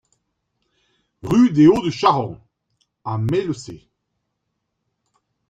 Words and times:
Rue 1.21 1.51
des 1.51 1.67
Hauts 1.67 1.85
de 1.85 1.91
Charon 1.91 2.39
à 3.05 3.19
Mellecey 3.19 3.87